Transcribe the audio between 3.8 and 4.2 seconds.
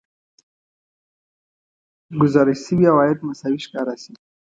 شي